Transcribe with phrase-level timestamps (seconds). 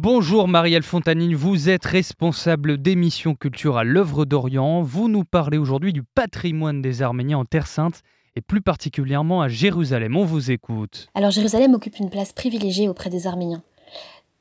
[0.00, 4.80] Bonjour Marielle Fontanine, vous êtes responsable d'émission culture à l'œuvre d'Orient.
[4.80, 8.02] Vous nous parlez aujourd'hui du patrimoine des Arméniens en Terre Sainte
[8.36, 10.16] et plus particulièrement à Jérusalem.
[10.16, 11.08] On vous écoute.
[11.16, 13.64] Alors Jérusalem occupe une place privilégiée auprès des Arméniens.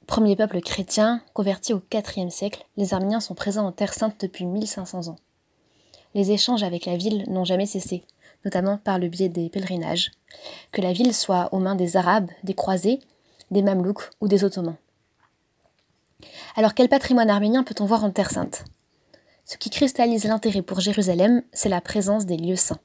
[0.06, 4.46] Premier peuple chrétien, converti au IVe siècle, les Arméniens sont présents en Terre Sainte depuis
[4.46, 5.18] 1500 ans.
[6.14, 8.04] Les échanges avec la ville n'ont jamais cessé,
[8.46, 10.12] notamment par le biais des pèlerinages,
[10.72, 13.00] que la ville soit aux mains des Arabes, des Croisés,
[13.50, 14.78] des Mamelouks ou des Ottomans.
[16.56, 18.66] Alors quel patrimoine arménien peut-on voir en Terre sainte?
[19.46, 22.80] Ce qui cristallise l'intérêt pour Jérusalem, c'est la présence des lieux saints.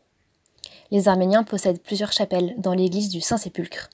[0.93, 3.89] Les Arméniens possèdent plusieurs chapelles dans l'église du Saint-Sépulcre,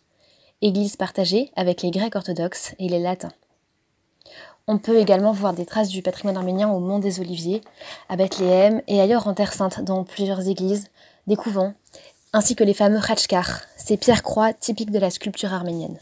[0.62, 3.32] église partagée avec les Grecs orthodoxes et les Latins.
[4.66, 7.62] On peut également voir des traces du patrimoine arménien au Mont des Oliviers,
[8.08, 10.88] à Bethléem et ailleurs en Terre Sainte, dans plusieurs églises,
[11.26, 11.72] des couvents,
[12.32, 15.98] ainsi que les fameux Khachkar, ces pierres-croix typiques de la sculpture arménienne.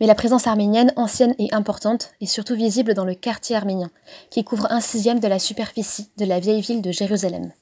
[0.00, 3.90] Mais la présence arménienne ancienne et importante est surtout visible dans le quartier arménien,
[4.30, 7.52] qui couvre un sixième de la superficie de la vieille ville de Jérusalem.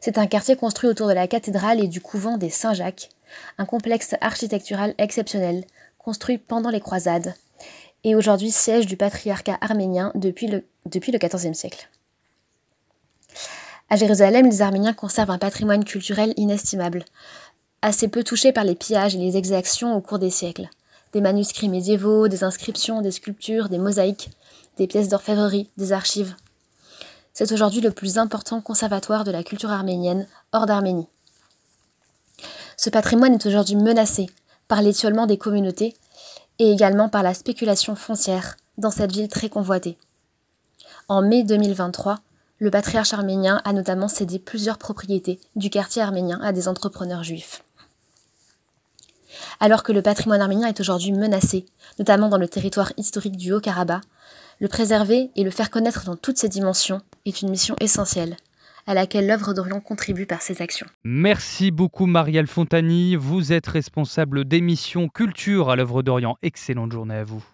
[0.00, 3.10] C'est un quartier construit autour de la cathédrale et du couvent des Saint-Jacques,
[3.58, 5.64] un complexe architectural exceptionnel,
[5.98, 7.34] construit pendant les croisades,
[8.04, 11.88] et aujourd'hui siège du patriarcat arménien depuis le, XIVe siècle.
[13.90, 17.04] À Jérusalem, les Arméniens conservent un patrimoine culturel inestimable,
[17.82, 20.68] assez peu touché par les pillages et les exactions au cours des siècles
[21.12, 24.30] des manuscrits médiévaux, des inscriptions, des sculptures, des mosaïques,
[24.76, 26.34] des pièces d'orfèvrerie, des archives.
[27.32, 31.08] C'est aujourd'hui le plus important conservatoire de la culture arménienne hors d'Arménie.
[32.76, 34.26] Ce patrimoine est aujourd'hui menacé
[34.68, 35.94] par l'étiolement des communautés
[36.58, 39.98] et également par la spéculation foncière dans cette ville très convoitée.
[41.08, 42.18] En mai 2023,
[42.58, 47.62] le patriarche arménien a notamment cédé plusieurs propriétés du quartier arménien à des entrepreneurs juifs
[49.60, 51.66] alors que le patrimoine arménien est aujourd'hui menacé,
[51.98, 54.02] notamment dans le territoire historique du Haut-Karabakh.
[54.60, 58.36] Le préserver et le faire connaître dans toutes ses dimensions est une mission essentielle
[58.88, 60.86] à laquelle l'œuvre d'Orient contribue par ses actions.
[61.04, 66.38] Merci beaucoup Marielle Fontani, vous êtes responsable d'émission Culture à l'œuvre d'Orient.
[66.42, 67.44] Excellente journée à vous.